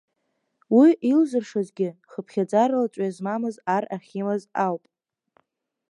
Уи 0.77 0.89
илзыршазгьы 1.11 1.89
хыԥхьаӡарала 2.11 2.91
ҵҩа 2.91 3.09
змамыз 3.15 3.55
ар 3.75 3.83
ахьимаз 3.95 4.43
ауп. 4.65 4.83